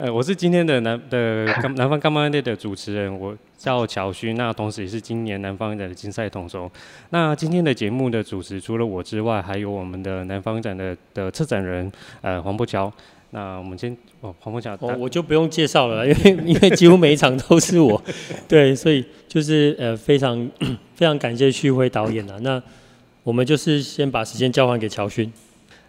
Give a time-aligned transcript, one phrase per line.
[0.00, 1.44] 呃，我是今天的南的
[1.76, 6.70] 南方刚邦队的主持人，我叫乔勋，那同时也是今年南方展的竞赛统筹。
[7.10, 12.90] 那今天的节目的主持除了我之外，还有我们的南方展的的策展人呃黄柏乔。
[13.32, 18.02] 那我们先哦黄柏乔，哦我就不用介绍了，因为因为几乎每一场都是我，
[18.48, 20.50] 对，所以就是呃非常
[20.96, 22.38] 非常感谢旭辉导演啊。
[22.40, 22.62] 那
[23.22, 25.30] 我们就是先把时间交还给乔勋。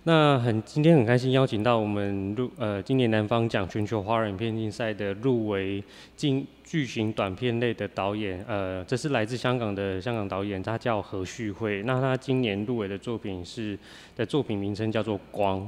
[0.04, 5.84] 那很今天很开心邀请到我们入呃今年南方奖全球华人影片竞赛的入围
[6.16, 11.84] 进巨型短片类的导演，呃，这是来自香港的香港导演，他叫何旭辉。
[11.84, 13.78] 那他今年入围的作品是
[14.16, 15.60] 的作品名称叫做《光》。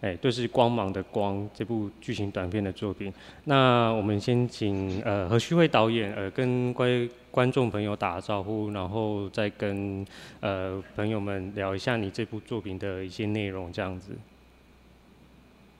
[0.00, 3.12] 哎，就是光芒的光这部剧情短片的作品。
[3.44, 10.06] 那我们先请呃何旭辉导演呃跟观观众朋友打个招呼，然后再跟
[10.40, 14.16] 呃朋友们聊一下你这部作品的一些内容，这样子。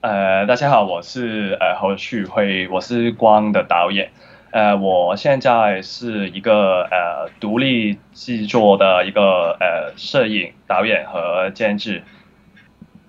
[0.01, 4.11] 呃，大家好，我是呃何旭辉，我是光的导演。
[4.51, 12.03] 呃，我现在是一个呃独立制作的一个呃摄影导演和监制。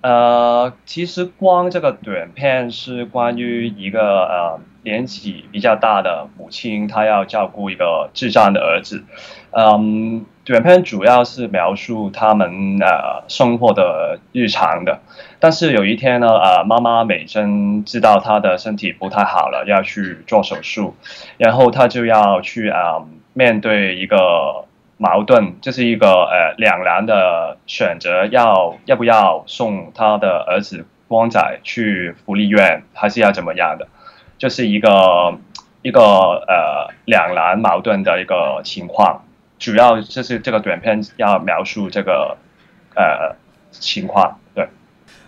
[0.02, 9.04] 呃，其实光这个短片是关于一个呃年纪比较大的母亲，她要照顾一个智障的儿子。
[9.52, 15.00] 嗯，短片主要是描述他们呃生活的日常的。
[15.38, 20.96] 但是有一天呢，呃，妈妈美珍知道她的身体不太好了，要去做手术，
[21.38, 24.64] 然后她就要去啊、面对一个。
[25.02, 33.88] 矛盾，这是一个呃两难的选择，要要不要送他的儿子光仔去福利院，还是要怎么样的？
[34.38, 35.36] 就是一个
[35.82, 39.24] 一个呃两难矛盾的一个情况，
[39.58, 42.36] 主要就是这个短片要描述这个
[42.94, 43.34] 呃
[43.72, 44.38] 情况。
[44.54, 44.68] 对，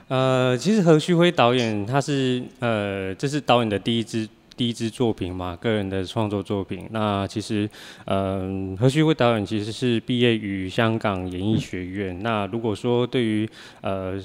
[0.07, 4.29] 呃，其实何旭辉导演他是呃这是导演的第一支。
[4.57, 6.87] 第一支作品嘛，个人的创作作品。
[6.91, 7.69] 那其实，
[8.07, 12.19] 嗯、呃，何旭辉导演其实是毕业于香港演艺学院。
[12.23, 13.49] 那如果说对于
[13.81, 14.21] 呃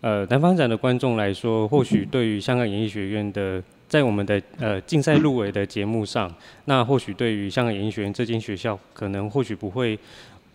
[0.00, 6.32] 呃南方展的观众来说，或许对于香港演艺学院的在我们的呃竞赛入围的节目上，
[6.64, 9.98] 那或许对于香港演艺学院这间学校，可能或许不会。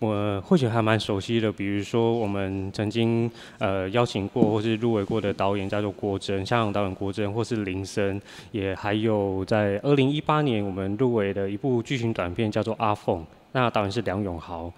[0.04, 8.22] 我或许还蛮熟悉的，比如说我们曾经呃邀请过或是入围过的导演叫做郭真，香港导演郭真，或是林森，
[8.52, 13.22] 也还有在二零一八年我们入围的一部剧情短片叫做《阿凤》，
[13.54, 14.70] 那导演是梁永豪。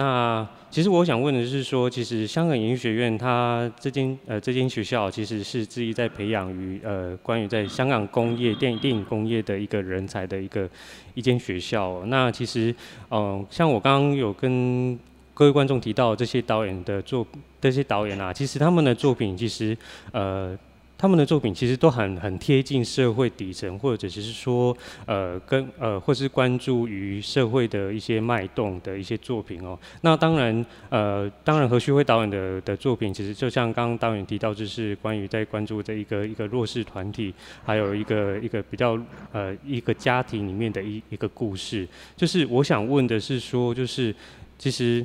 [0.00, 10.66] 那其实我想问的是说，其实香港演艺学院它这间呃这间学校其实是致力在培养于呃关于在香港工业电影电影工业的一个人才的一个
[11.12, 12.02] 一间学校。
[12.06, 12.74] 那其实
[13.10, 14.98] 嗯、像我刚刚有跟
[15.34, 17.26] 各位观众提到这些导演的作
[17.60, 19.76] 这些导演啊，其实他们的作品其实
[20.12, 20.58] 呃。
[21.00, 29.78] 他们的作品其实都很很贴近社会底层，或者只是说，呃，跟呃，或是关注于社会的一些脉动的一些作品哦。
[30.02, 37.32] 那当然，呃，当然何旭辉导演的的作品，其实就像刚刚导演提到，就是关于在关注这一个一个弱势团体，
[37.64, 39.00] 还有一个一个比较
[39.32, 41.88] 呃一个家庭里面的一一个故事。
[42.14, 44.14] 就是我想问的是说，就是
[44.58, 45.02] 其实，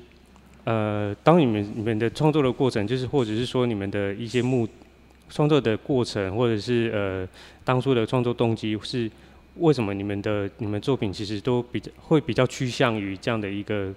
[0.66, 4.68] 呃，当你们你们的创作的过程，就是或者是说你们的一些目。
[5.30, 7.28] 创作的过程，或者是呃
[7.64, 9.10] 当初的创作动机是
[9.58, 9.94] 为什么？
[9.94, 13.92] 你们的你们作品其实都比较会比较趋向于这样的一个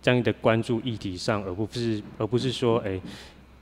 [0.00, 3.00] 这样的关注议题上，而不是而不是说哎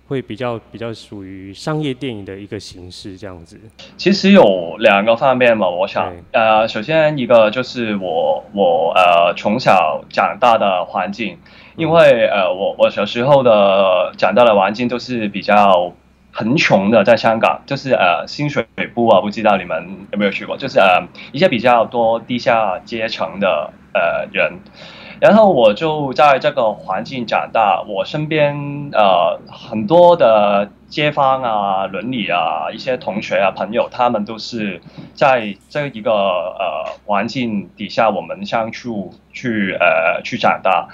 [0.09, 3.59] 会比较比较属于商业电影的一个形式这样子。
[3.97, 11.39] 其实有两个方面嘛，我想呃首先一个就是我我呃从小长大的环境，
[11.77, 15.95] 因为呃我我小时候的长大的环境都是比较。
[16.31, 20.57] 很穷的，在香港就是呃，新水埗啊，不知道你们有没有去过？
[20.57, 21.03] 就是呃，
[21.33, 24.61] 一些比较多地下阶层的呃人，
[25.21, 28.57] 然后我就在这个环境长大，我身边
[28.93, 34.81] 呃很多的街坊啊、邻里啊、一些同学啊、朋友，他们都是
[35.15, 40.89] 在这一个呃环境底下，我们相处去呃去长大。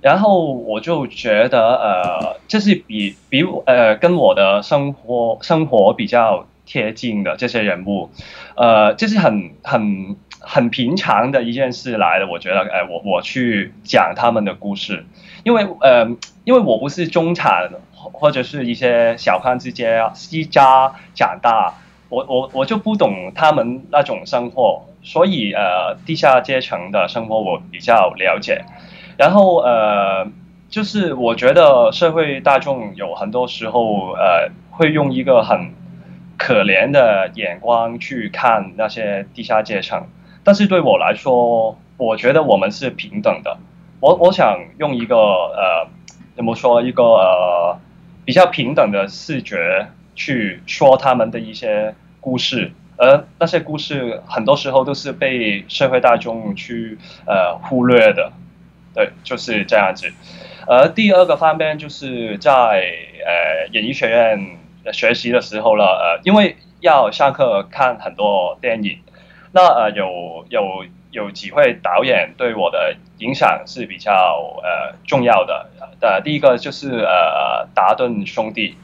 [0.00, 8.10] 然后我就觉得，呃，这是比比呃跟我的生活生活比较贴近的这些人物，
[8.54, 12.28] 呃，这是很很很平常的一件事来的。
[12.28, 15.04] 我觉得，哎、我我去讲他们的故事，
[15.42, 16.04] 因为呃，
[16.44, 21.74] 因为我不是中产或者是一些小康之家西家长大，
[22.08, 28.64] 我我我就不懂他们那种生活，所以呃，地下阶层的生活我比较了解。
[29.18, 30.26] 然后呃，
[30.70, 35.74] 就是我觉得社会大众有很多时候呃会用一个很
[36.38, 40.06] 可怜的眼光去看那些地下阶层。
[40.44, 43.58] 但是对我来说，我觉得我们是平等的。
[43.98, 45.88] 我我想用一个呃，
[46.36, 47.78] 怎么说一个呃
[48.24, 58.30] 比较平等的视觉去说他们的一些故事，而那些故事很多时候都是被社会大众去呃忽略的。
[58.94, 60.12] 对，就是这样子。
[60.66, 64.58] 而第二个方面就是在呃演艺学院
[64.92, 68.98] 学习的时候了，呃，因为要上课看很多电影。
[69.52, 74.12] 那呃有有有几位导演对我的影响是比较
[74.62, 75.70] 呃重要的，
[76.00, 78.76] 呃第一个就是呃达顿兄弟，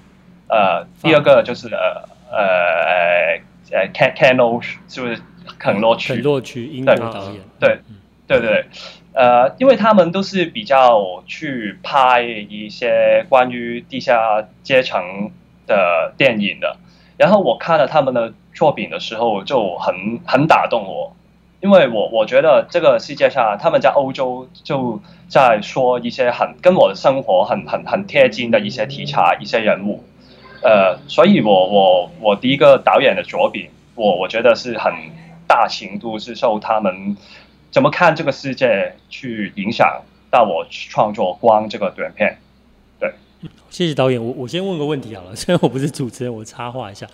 [0.48, 3.40] 呃第二个就是呃呃
[3.72, 5.20] 呃 Ken Ken Loach 是不是
[5.58, 6.14] 肯洛区？
[6.14, 7.42] 肯洛区英国导演。
[7.60, 7.80] 对
[8.26, 8.64] 对对对，
[9.14, 15.30] 呃因为他们都是比较去拍一些关于地下阶层
[15.66, 16.76] 的电影的，
[17.16, 18.34] 然后我看了他们的。
[18.56, 21.16] 作品的时候就很很打动我，
[21.60, 30.04] 因为我我觉得这个世界上他们在欧洲就在说一些很跟我的生活很很很贴近的一些题材一些人物，
[30.62, 34.92] 呃，所以我我我第一个导演的作品，我我觉得是很
[35.48, 37.16] 大程度是受他们
[37.74, 40.00] 怎么看这个世界去影响
[40.30, 42.38] 到我创作《光》这个短片。
[43.00, 43.12] 对，
[43.68, 47.04] 谢谢导演，我我先问个问题好了， 虽然我不是主持人，我插话一下，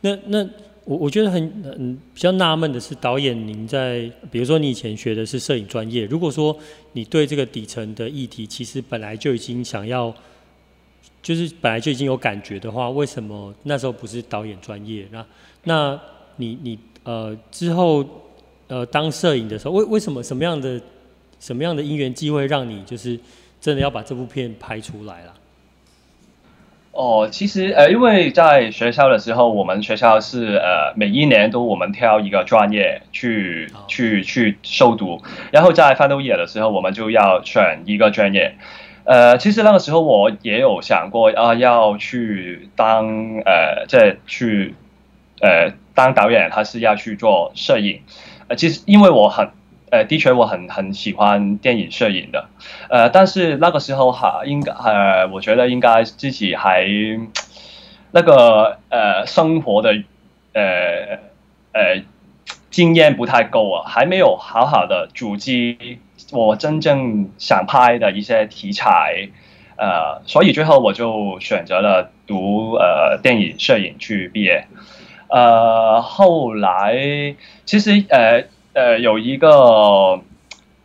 [0.00, 0.44] 那那。
[0.86, 6.56] 我我觉得很嗯比较纳闷的是，导演您在比如说你以前学的是摄影专业，如果说
[6.94, 10.12] 你对这个底层的议题其实本来就已经想要，
[11.22, 15.06] 就是本来就已经有感觉的话，为什么那时候不是导演专业？
[15.12, 15.24] 那
[15.64, 16.00] 那
[16.36, 18.02] 你你呃之后
[18.70, 20.80] 呃当摄影的时候，为为什么什么样的
[21.38, 23.20] 什么样的因缘机会让你就是
[23.60, 25.34] 真的要把这部片拍出来了？
[26.92, 35.22] 哦，其实呃，因为在学校的时候，我们学校是呃每一年都我们挑一个专业去去去修读，
[35.52, 38.56] 然后在 final year 的时候，我们就要选一个专业。
[39.04, 43.06] 呃，其实那个时候我也有想过啊，要去当
[43.44, 44.74] 呃这去
[45.40, 48.00] 呃当导演，还是要去做摄影。
[48.50, 49.48] 呃，其实因为我很。
[49.92, 52.48] 呃，的确，我很很喜欢电影摄影的，
[52.88, 56.86] 呃，但是那个时候哈，应该呃，我觉得应该自己还
[58.12, 59.90] 那个呃生活的
[60.52, 61.18] 呃
[61.72, 62.04] 呃
[62.70, 65.76] 经验不太够啊，还没有好好的组织
[66.30, 69.30] 我真正想拍的一些题材，
[69.76, 74.68] 呃，所以最后我就选择了读呃电影摄影去毕业，
[75.30, 77.34] 呃，后来
[77.64, 78.44] 其实呃。
[78.72, 80.20] 呃，有一个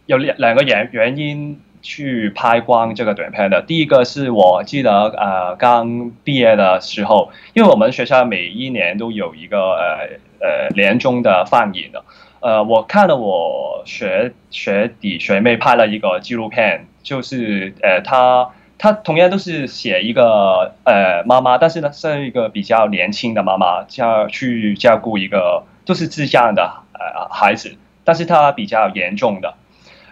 [0.07, 3.61] 有两两个原原因去拍光这个短片的。
[3.61, 10.09] 第一个是我记得呃刚毕业的时候，因为我们学校每一年都有一个呃
[10.39, 12.03] 呃年终的放映的。
[12.39, 26.81] 呃，我看了我学学弟学妹拍了一个纪录片，就是呃他他同样都是写一个呃妈妈，但是呢是一个比较年轻的妈妈，叫去照顾一个都是智障的。
[26.97, 27.75] 呃，孩子，
[28.05, 29.55] 但是他比较严重的，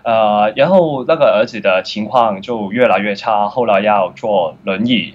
[0.03, 5.13] 呃，然后那个儿子的情况就越来越差，后来要坐轮椅，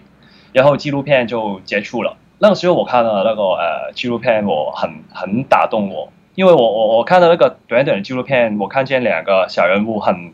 [0.54, 2.16] 然后纪录片就结束了。
[2.38, 10.32] 那个时候我看了那个呃纪录片，我很很打动我，因为我我我看到那个短短的纪录片，我看见两个小人物很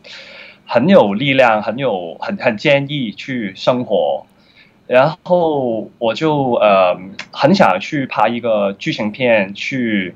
[0.67, 4.27] 很有力量，很有很很坚毅去生活，
[4.87, 6.99] 然后我就呃
[7.31, 10.15] 很想去拍一个剧情片去。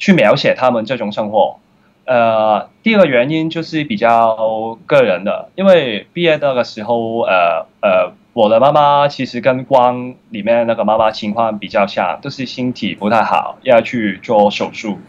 [0.00, 1.58] 去描写他们这种生活，
[2.04, 15.00] 呃，第二个原因就是比较个人的，因为毕业那个时候，呃呃，我的妈妈其实跟光里面那个妈妈情况比较像，都是身体不太好，要去做手术，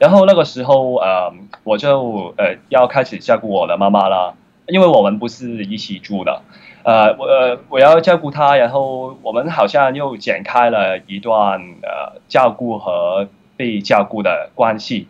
[0.00, 4.34] 然后那个时候，呃，我就呃要开始照顾我的妈妈了，
[4.66, 6.42] 因为我们不是一起住的，
[6.82, 13.28] 呃，我我要照顾她，然后我们好像又展开了一段呃照顾和。
[13.60, 15.06] 被照顾的关系，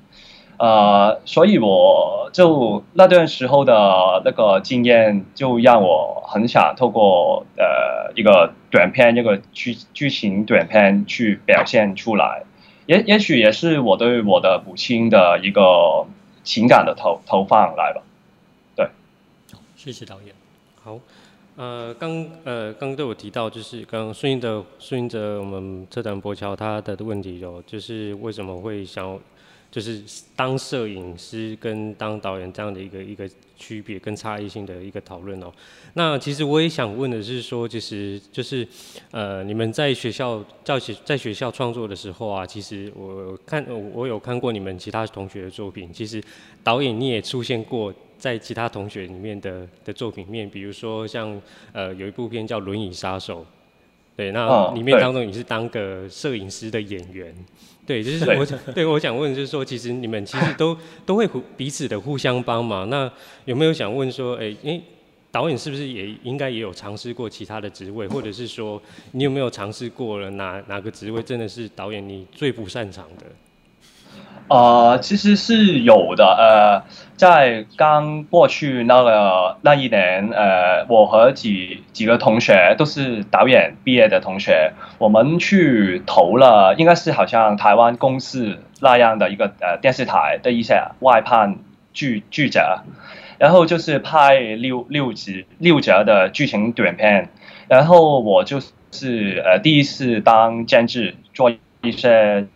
[0.56, 12.42] 呃，所以我就那段时候的那个经验，就让我很想透过呃一个短片，一个剧剧情短片去表现出来，
[12.90, 16.04] 也也许也是我对我的母亲的一个
[16.42, 18.02] 情感的投投放来吧。
[18.74, 18.88] 对，
[19.76, 20.34] 谢谢导演。
[20.82, 20.98] 好。
[21.54, 29.16] 呃，刚呃刚对我提到，就是刚刚顺应着顺应着我们车长柏乔他的问题有，就是为什么会想
[29.70, 30.02] 就是
[30.34, 35.52] 当摄影师跟当导演这样的一个一个区别跟差异性的一个讨论哦。
[35.94, 38.66] 那其实我也想问的是说，其实就是
[39.10, 46.22] 呃，你们在学校教学在学校创作的时候啊，其实我看我有看过你们其他同学的作品，其实
[46.64, 51.40] 导演你也出现过在其他同学里面的的作品面，比如说像
[51.72, 53.40] 呃有一部片叫《轮椅杀手》，
[54.16, 57.34] 对，那里面当中你是当个摄影师的演员。
[57.86, 62.88] 对，就是我想， 对，我想问，就是说，其实你们其实都 都会互彼此的互相帮忙。
[62.88, 63.10] 那
[63.46, 64.80] 有没有想问说，哎，哎，
[65.32, 68.80] 导演是不是也应该也有尝试过其他的职位，或者是说，
[69.12, 73.26] 你有没有尝试过了哪哪个职位真的是导演你最不擅长的？
[74.50, 76.24] 呃，其实是有的。
[76.24, 76.82] 呃，
[77.16, 91.58] 在刚过去那个那一年，呃，我和几几个同学都是导演毕业的同学，我们去投了，应该是好像台湾公司那样的一个呃电视台的一些外判
[91.92, 92.58] 剧剧集，
[93.38, 97.28] 然后就是拍六六集六集的剧情短片，
[97.68, 98.58] 然后我就
[98.90, 101.52] 是呃第一次当监制做
[101.82, 102.48] 一些。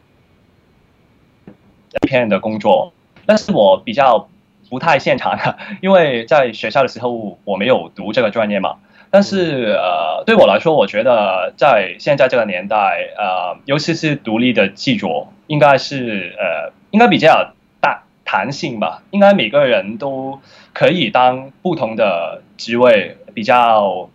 [2.01, 2.93] 片的工作，
[3.27, 4.29] 但是我比较
[4.69, 8.77] 不太擅长， 因为在学校的时候我没有读这个专业嘛。
[9.11, 19.05] 但是呃，对我来说，我觉得在现在这个年代，呃，尤其是独立的制作，应该是呃，应该比较大弹性吧。
[19.13, 20.41] 应该每个人都
[20.73, 24.11] 可以当不同的职位，比较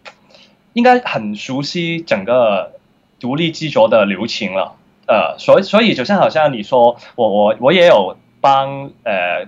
[0.73, 2.73] 应该很熟悉整个
[3.21, 4.75] 独立制作的流程了。
[5.09, 9.47] 呃，所以所以就像好像你说，我我我也有帮呃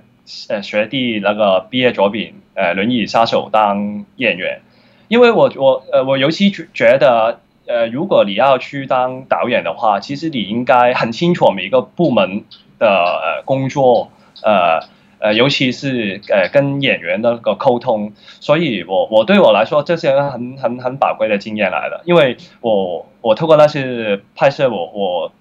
[0.49, 4.61] 呃学弟那个毕业作品呃轮椅杀手当演员，
[5.07, 12.43] 因为我我呃我尤其觉得呃如果你要去当导演的话，其实你应该很清楚每一个部门
[12.79, 14.09] 的呃工作
[14.41, 14.79] 呃
[15.19, 25.31] 呃尤其是呃跟演员的那个沟通，所以我我对我来说这是一个很很很宝贵的经验来的，因为我我透过那些拍摄我我。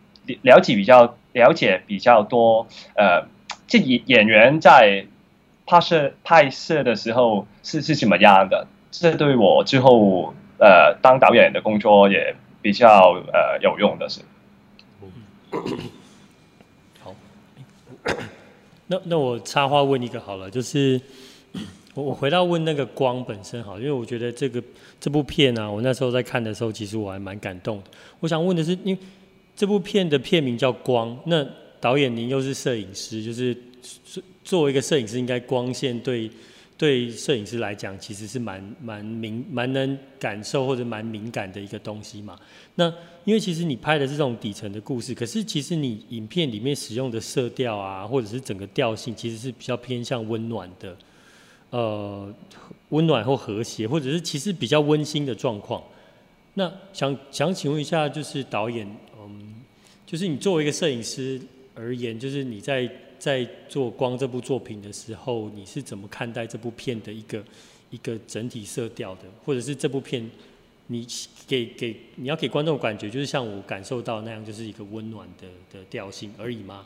[0.43, 3.27] 了解比较了解比较多，呃，
[3.67, 5.07] 这演演员在
[5.67, 8.67] 拍摄拍摄的时候是是什么样的？
[8.91, 14.21] 这对我之后呃当导演的工作也比较呃有用的是。
[17.01, 17.15] 好，
[18.89, 21.01] 那那我插话问一个好了，就是
[21.95, 24.63] 我我回到问那个光本身好，因为我觉得这个
[25.01, 27.85] 这部片啊，我那时候在看的时候，其实我还蛮感动的。
[28.21, 28.99] 我想问的是，因为
[29.61, 31.47] 这部片的片名叫《光》，那
[31.79, 33.55] 导演您又是摄影师，就是
[34.43, 36.31] 作为一个摄影师，应该光线对
[36.79, 42.38] 对摄影师来讲，其实是蛮蛮敏、蛮能感受或者蛮敏感的一个东西嘛。
[42.76, 42.90] 那
[43.26, 50.97] 因为其实你拍的是这种底层的故事，可是其实你影片里面使用的色调啊，或者是整个调性，其实是比较偏向温暖的，
[51.69, 52.35] 呃，
[52.88, 55.83] 温暖或和谐，或者是其实比较温馨的状况。
[56.55, 58.88] 那想想请问一下，就是导演。
[60.11, 61.40] 就是你作为一个摄影师
[61.73, 67.40] 而言，就是你在在做《光》这部作品的时候，你是怎么看待这部片的一个
[67.90, 69.21] 一个整体色调的？
[69.45, 70.29] 或者是这部片
[70.88, 71.07] 你
[71.47, 76.85] 给给你要给观众感觉，就是像我感受到那样，就是一个温暖的的调性而已吗？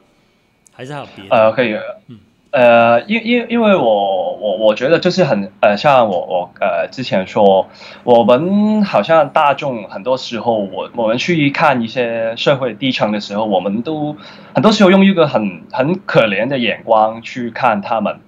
[0.71, 1.35] 还是还有别的？
[1.35, 1.73] 呃，可以，
[2.09, 2.21] 嗯。
[2.51, 7.67] 呃，因因因为我我我觉得就是很呃，像我我呃之前说，
[8.03, 14.15] 我们好像大众很多时候，我我们去看一些社会低层的时候，我们都
[14.55, 18.21] 很多时候用一个很很可怜的眼光去看他们，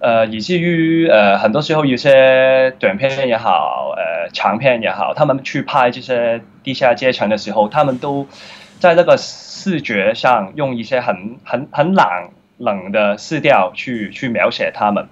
[0.00, 8.26] 呃，以至于呃很多时候有些短片也好，呃长片也好，他们去拍这些地下阶层的时候，他们都
[8.80, 12.06] 在那个视觉上用一些很很很冷。
[12.60, 15.06] 冷的色调去去描写他们，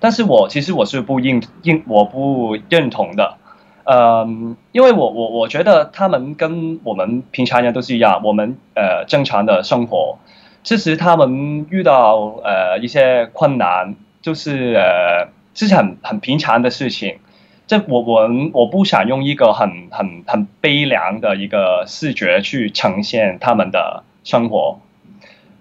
[0.00, 3.36] 但是我其实我是不认认我不认同的，
[3.84, 10.18] 嗯，因为我我我觉得他们跟我们平常人都是一样，我们呃正常的生活，
[10.62, 17.18] 其实他们遇到呃一些困难，就是呃是很很平常的事情，
[17.66, 24.80] 这我我我不想用一个很很很悲凉的一个视觉去呈现他们的生活。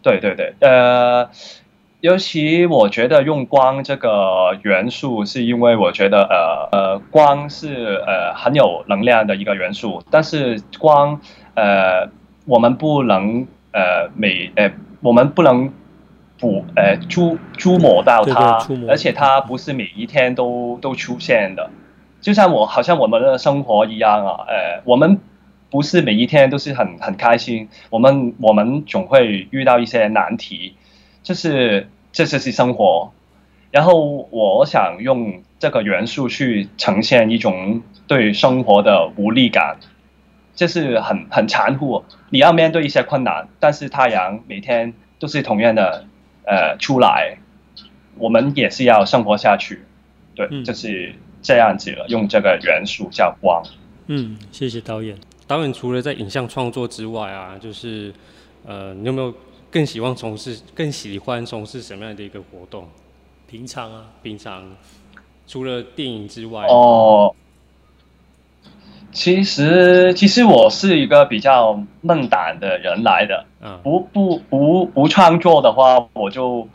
[0.03, 1.29] 对对对，呃，
[2.01, 11.19] 尤其我觉得用光这个元素，是因为我觉得呃呃光是呃很有能量的一个元素，但是光
[11.55, 12.07] 呃
[12.45, 15.73] 我们不能呃每呃我们不能
[16.39, 21.69] 捕呃触触摸到它，而且它不是每一天都都出现的，
[22.21, 25.19] 就像我好像我们的生活一样啊，呃我们。
[25.69, 30.73] 不是每一天都是很很开心，我们我们总会遇到一些难题，
[31.27, 33.11] 就是这就是生活。
[33.69, 39.77] 然后我想用这个元素去呈现一种对生活的无力感，
[40.55, 42.05] 这是很很残酷。
[42.29, 46.05] 你要面对一些困难，但是太阳每天都是同样的
[46.45, 47.39] 呃出来，
[48.15, 49.83] 我们也是要生活下去。
[50.33, 52.05] 对，嗯、就是这样子了。
[52.07, 53.61] 用这个元素叫光。
[54.07, 55.17] 嗯，谢谢导演。
[55.45, 58.13] 导演除了在影像创作之外啊，就是
[58.65, 59.33] 呃，你有没有
[59.69, 62.87] 更喜欢从事、更喜欢从事什么样的一个活动？
[63.49, 64.63] 平常啊，平常
[65.45, 66.65] 除了电影之外。
[66.67, 67.33] 哦，
[69.11, 76.67] 其实其实我是一个比较闷胆的人来的，嗯，不不不不创作的话，我就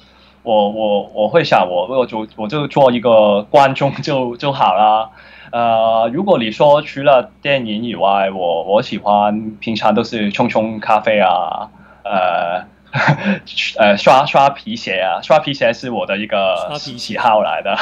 [0.43, 5.11] 我我我会想我我就我就做一个观众 就就好啦，
[5.51, 11.71] 呃，如果你说除了电影以外，我我喜欢平常都是冲冲咖啡啊，
[12.05, 12.71] 呃。
[13.79, 17.75] 呃，刷刷皮鞋啊，刷皮鞋是我的一个喜好来的。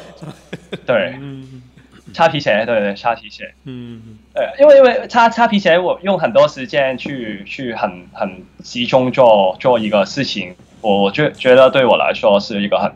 [0.84, 1.18] 对，
[2.12, 3.54] 擦皮鞋，对对，擦皮鞋。
[3.64, 12.92] 嗯，呃，因为因为擦擦皮鞋，我用很多时间去去很很集中做做一个事情，我我觉觉得对我来说是一个很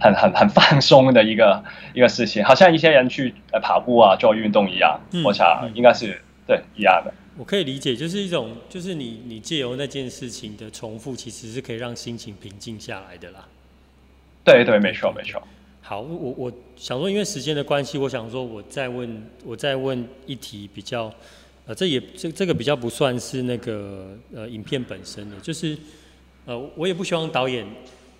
[0.00, 7.12] 很很很放松的一个一个事情，好像一些人去跑步啊做运动一样，嗯、我想应该是对一样的。
[7.38, 13.46] 我可以理解，就是一种，就是你你借由那件事情的重复，其实是可以让心情平静下来的啦。
[14.44, 15.40] 对对，没错没错。
[15.80, 21.14] 好，我我想说，因为时间的关系，我想说，我再问，我再问一题比较，
[21.64, 25.78] 呃，这也这这个比较不算是那个呃影片本身的，就是
[26.44, 27.64] 呃，我也不希望导演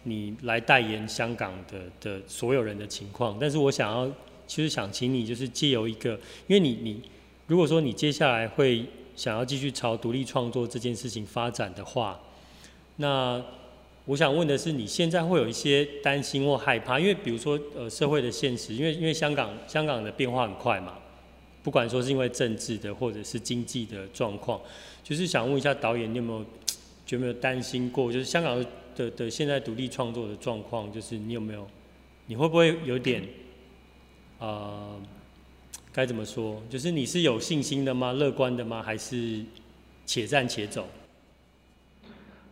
[0.04, 4.08] 你来代言香港的的所有人的情况，但是我想要，
[4.46, 6.12] 其实想请你就是借由一个，
[6.46, 7.02] 因为你你
[7.48, 8.86] 如果说你接下来会。
[9.18, 12.20] 想要继续朝独立创作这件事情发展的话，
[12.98, 13.42] 那
[14.04, 17.00] 我想问的是，你现在会有一些担心或害怕？
[17.00, 20.98] 因为比如说，呃，社会的现实，因为因为香港香港的变化很快嘛，
[21.64, 24.60] 不管说是因为政治的或者是经济的状况，
[25.02, 26.44] 就是想问一下导演，你有没有
[27.08, 28.12] 有没有担心过？
[28.12, 28.64] 就是香港
[28.94, 31.66] 的的现在独立创作的状况，就是你有没有，
[32.26, 33.26] 你会不会有点，
[34.38, 34.96] 呃？
[35.92, 36.62] 该怎么说？
[36.70, 38.12] 就是你是有信心的吗？
[38.12, 38.82] 乐观的吗？
[38.82, 39.40] 还是
[40.06, 40.86] 且战且走？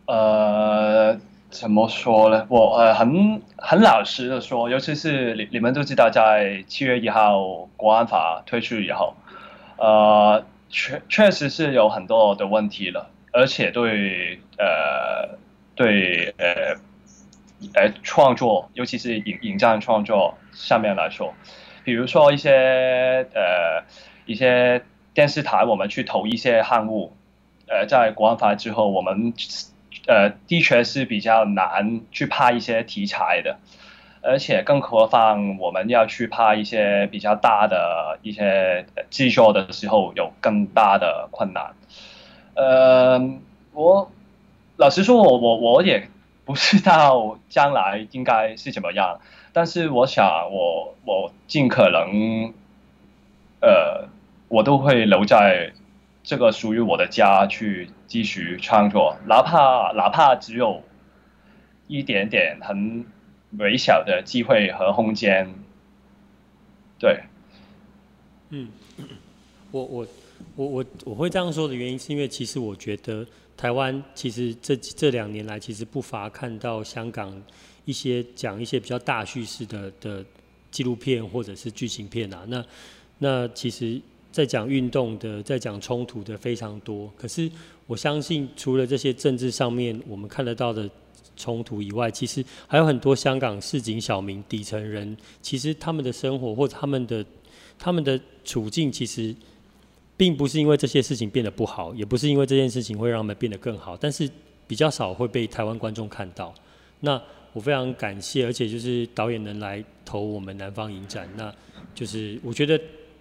[0.05, 1.17] 呃，
[1.49, 2.45] 怎么说呢？
[2.49, 9.15] 我呃很很老实的说，尤其是你你们都知道，在七月一号国安法推出以后，
[9.77, 15.37] 呃，确确实是有很多的问题了，而且对呃
[15.75, 16.75] 对呃
[17.75, 21.33] 呃创作，尤其是影影像创作上面来说。
[21.87, 23.81] 比如说一些呃
[24.25, 27.13] 一些电视台，我们去投一些项目，
[27.69, 29.31] 呃，在国安法之后，我们
[30.05, 33.55] 呃的确是比较难去拍一些题材的，
[34.21, 41.73] 而且更何况我们要去拍一些比较大的一些制作的时候，有更大的困难。
[42.53, 43.17] 呃，
[43.71, 44.11] 我
[44.75, 46.09] 老实说，我我我也
[46.43, 49.21] 不知道将来应该是怎么样。
[49.53, 52.53] 但是我想我，我尽可能，
[53.61, 54.07] 呃，
[54.47, 55.73] 我都会留在
[56.23, 60.83] 这个属于我的家去继续创作，哪怕哪怕只有
[61.87, 63.05] 一点点很
[63.57, 65.53] 微小的机会和空间。
[66.99, 67.21] 对，
[68.49, 68.69] 嗯，
[69.71, 70.07] 我我
[70.55, 73.25] 我我我会这样说的原因，是因为其实我觉得
[73.57, 77.43] 台湾其实这这两年来，其实不乏看到香港。
[77.87, 80.21] 一些讲一些比较大叙事的的
[80.69, 82.65] 纪录片或者是剧情片啊，那
[83.19, 83.97] 那其实，
[84.29, 87.09] 在讲运动的，在讲冲突的非常多。
[87.17, 87.49] 可是
[87.85, 90.89] 我相信，除了这些政治上面我们看得到的
[91.37, 97.25] 冲突以外，其实还有很多香港市井小民、底层人，其实他们的生活或者他们的
[97.79, 99.33] 他们的处境，其实
[100.17, 104.29] 并不是因为这些事情变得不好，也不是因为这件事情会让他们变得更好，但是
[104.67, 106.53] 比较少会被台湾观众看到。
[107.01, 107.21] 那
[107.53, 111.53] 我非常感谢，而且就是导演能来投我们南方影展，那
[111.93, 112.79] 就是我觉得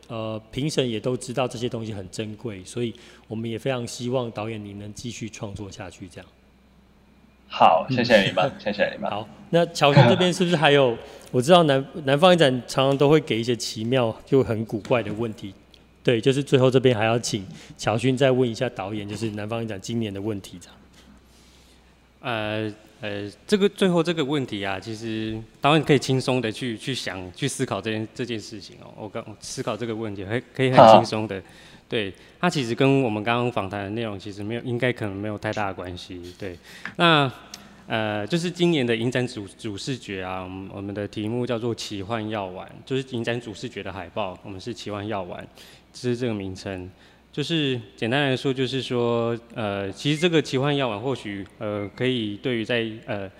[0.08, 2.94] 呃评审也都知道这些东西很珍贵，所以
[3.28, 6.26] 我们也非常希望导演您能继续创作下去，这样。
[7.48, 9.08] 好，谢谢你们， 谢谢你们。
[9.10, 10.96] 好，那乔兄这边是不是还有？
[11.30, 15.54] 我知道南南方影展常常都会给一些奇妙就很古怪的问题，
[16.06, 17.44] 对，就是最后这边还要请
[17.76, 20.76] 乔勋再问一下导演，就是南方影展今年的问题，这样。
[22.20, 22.72] 呃。
[23.02, 28.90] 呃，这个最后这个问题啊，其实导演可以轻松的去去想、去思考这件这件事情哦。
[28.96, 31.40] 我刚思考这个问题，还可以很轻松的，
[31.90, 36.22] 对，它其实跟我们刚刚访谈的内容其实没有，应该可能没有太大的关系。
[36.38, 36.58] 对，
[36.96, 37.30] 那
[37.86, 45.46] 呃，就是今年的影展主主视觉啊，我们我们的题目叫做“奇幻药丸”，就是影展主视觉的海报，我们是奇幻药丸，
[45.96, 46.90] 是这个名称。
[47.32, 53.30] 就是简单来说，就是说，呃，其实这个奇幻药丸或许，呃，可以对于在呃，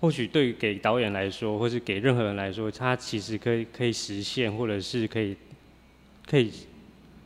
[0.00, 5.34] 或许对给导演来说，或是给任何人来说，它其实可以可以实现，或者是可以
[6.26, 6.52] 可以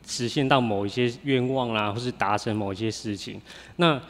[0.07, 3.41] 实现到某一些愿望啦，或是达成某一些事情。
[3.75, 4.01] 那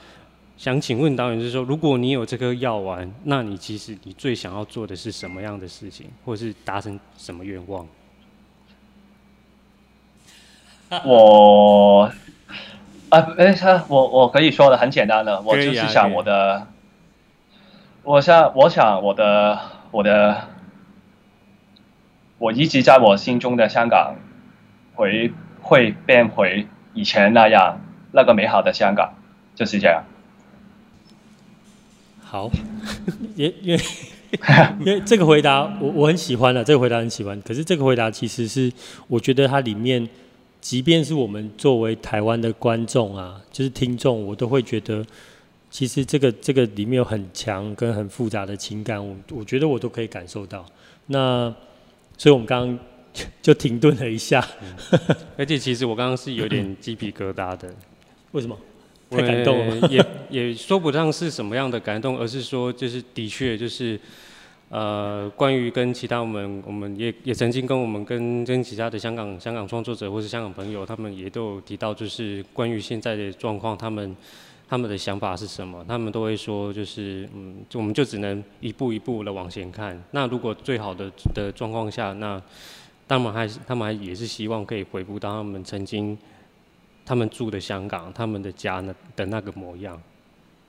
[0.56, 7.88] 想请问导演，就是说，如果你有这颗药丸，那你其实你最想要做的是什么样的事情，或是达成什么愿望？
[11.06, 12.12] 我
[13.10, 13.56] 啊，哎，
[13.88, 16.68] 我我可以说的很简单的，我就是想我的，
[18.04, 19.60] 我想我想我的
[19.92, 20.48] 我的，
[22.38, 24.16] 我一直在我心中的香港，
[24.96, 27.80] 回会变回以前那样
[28.12, 29.14] 那个美好的香港，
[29.56, 30.04] 就是这样。
[32.24, 32.50] 好，
[33.36, 33.84] 因因为
[34.80, 37.40] 因为这个回答我我很喜欢的，这个回答很喜欢。
[37.44, 38.74] 可是这个回答其实是
[39.08, 40.10] 我觉得它里面，
[40.64, 45.06] 即便是我们作为台湾的观众啊，就是听众，我都会觉得，
[45.70, 50.66] 其实这个这个里面有很强跟很复杂的情感，我我觉得我都可以感受到。
[51.08, 51.54] 那
[52.18, 52.80] 所以我们刚刚
[53.44, 55.00] 就停顿了一下，嗯，
[55.38, 57.70] 而且其实我刚刚是有点 鸡皮疙瘩的，
[58.32, 58.58] 为什么？
[59.10, 64.00] 太感动了，也也说不上是什么样的感动，而是说就是的确就是，
[64.74, 74.16] 呃，关于跟其他我们我们也也曾经跟我们跟跟其他的香港香港创作者或是香港朋友，他们也都有提到，就是关于现在的状况，他们
[74.68, 75.86] 他们的想法是什么？
[75.88, 80.04] 他们都会说，就是嗯，就我们就只能一步一步的往前看。
[80.10, 82.42] 那如果最好的的状况下，那
[83.08, 86.18] 他们还是他们还也是希望可以回复到他们曾经。
[87.06, 90.02] 他们住的香港，他们的家呢的那个模样，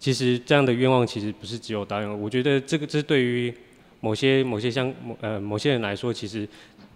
[0.01, 2.21] 其实这样的愿望其实不是只有导演。
[2.21, 3.55] 我觉得这个这对于
[4.05, 6.47] 某些某些香呃某些人来说，其实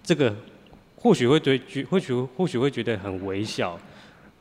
[0.02, 0.34] 这个
[0.96, 3.78] 或许会对觉或许或许会觉得很微小，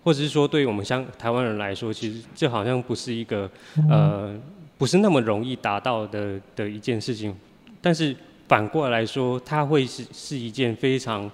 [0.03, 3.49] 或者是说对于我们香台湾人来说，其实这好像不是一个
[3.89, 4.37] 呃
[4.77, 7.33] 不是那么容易达到的的一件事情。
[7.81, 8.13] 但是
[8.47, 11.31] 反过来说，它会是是一件非常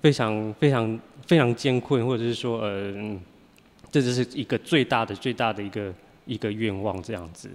[0.00, 1.00] 非常非常。
[1.24, 2.92] 非常艰困，或者是说，呃，
[3.92, 5.94] 这就是一个最大的、最大的一个
[6.26, 7.48] 一个愿望，这样子。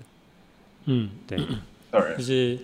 [0.85, 1.37] 嗯，对，
[2.17, 2.57] 就是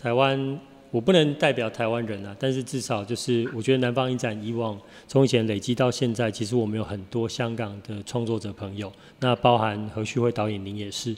[0.00, 0.58] 台湾，
[0.90, 11.14] 我不能代表台湾人啊，但是至少就是，我觉得南方影展以往从以前累积到现在，其实我们有很多香港的创作者朋友，那包含何旭辉导演，您也是，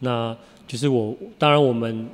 [0.00, 0.36] 那
[0.66, 2.06] 就是我，当然我们。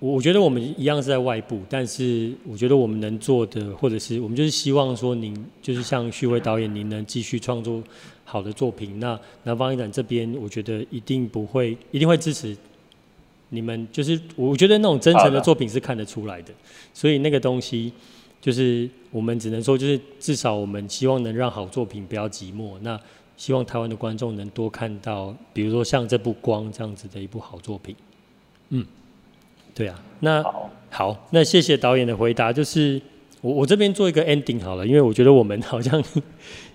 [0.00, 7.82] 我我觉得我们一样是在外部，但是我觉得我们能做的，或者是我们就是希望说，您就是像旭辉导演，您能继续创作
[8.22, 9.00] 好的作品。
[9.00, 12.54] 那南方影展这边，我觉得一定不会，一定会支持
[13.48, 13.86] 你们。
[13.92, 16.52] 就是我觉得那种真诚的作品是看得出来的，
[16.92, 17.92] 所以那个东西
[18.40, 22.78] 就是我们只能说，就是至少我们希望能让好作品不要寂寞。
[22.82, 22.98] 那
[23.36, 27.94] 希望台湾的观众能多看到，比如说像这部《光》这样子的一部好作品。
[28.70, 28.86] 嗯。
[29.76, 32.52] 对啊，那好，好，那谢谢导演的回答。
[32.52, 33.02] 就是
[33.40, 36.00] 我我这边做一个 ending 好了，因为我觉得我们好像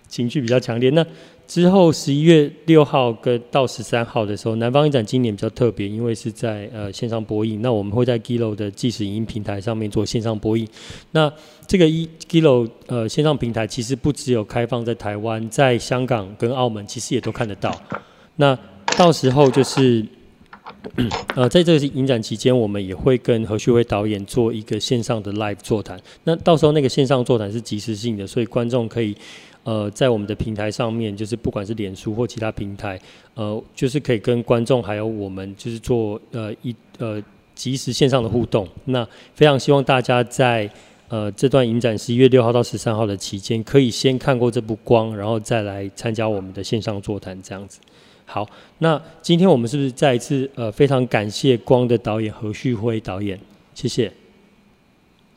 [0.09, 0.89] 情绪比较强烈。
[0.89, 1.05] 那
[1.47, 7.61] 之后十一月六号跟到十三号的时候，南方影展今年比较特别，因为是在呃线上播映。
[7.61, 10.67] 那我们会在 Gilo 的即时影音平台上面做线上播映。
[11.11, 11.31] 那
[11.65, 17.73] 这个一 Gilo 呃线上平台其实不只有开放在台湾，在香港跟澳门其实也都看得到。
[18.35, 18.57] 那
[18.97, 20.05] 到时候就是。
[21.35, 25.99] 呃，在这个影展期间，我们也会跟何旭辉导演做一个线上的 live 座谈。
[26.23, 29.15] 那到时候那个线上座谈是即时性的，所以观众可以，
[29.63, 32.99] 呃，在我们的平台上面，就是不管是脸书或其他平台，
[33.35, 37.21] 呃，就是可以跟观众还有我们就是做呃一呃
[37.53, 38.67] 即时线上的互动。
[38.85, 40.69] 那非常希望大家在
[41.07, 47.79] 呃这段影展十一月六号到十三号的期间，可以先看过这部光，然后再来参加我们的线上座谈，这样子。
[48.25, 53.39] 好，那今天我们是不是再一次呃非常感谢光的导演何旭辉导演，
[53.73, 54.11] 谢谢，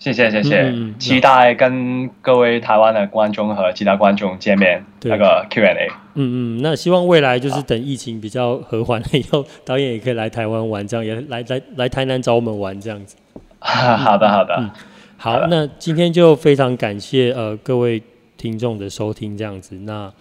[0.02, 5.88] 谢谢谢谢，嗯、期待跟各位台湾的观众和其他观众见面那个 Q&A。
[6.14, 13.14] 嗯嗯，那希望未来就是等疫情比较和缓了以后， 导演也可以来台湾玩，这样也来来来台南找我们玩这样子。
[13.60, 14.68] 好的好的，嗯，
[15.16, 18.02] 好，那今天就非常感谢呃各位
[18.36, 20.12] 听众的收听这样子，那。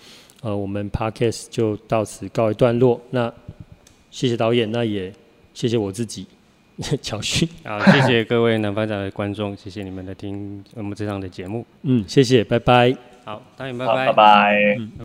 [0.43, 2.99] 呃，我们 Podcast 就到此告一段落。
[3.11, 3.31] 那
[4.09, 5.13] 谢谢导演，那也
[5.53, 6.25] 谢谢我自己，
[7.01, 7.47] 乔勋。
[7.63, 11.65] 好，谢谢各位南方展的观众，谢谢你们的听我们这场的节目。
[11.83, 12.95] 嗯，谢谢，拜拜。
[13.23, 14.07] 好，导演，拜拜。
[14.07, 14.75] 拜拜。
[14.79, 14.91] 嗯